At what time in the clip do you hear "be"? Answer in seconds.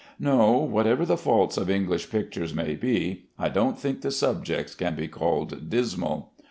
2.73-3.25, 4.95-5.07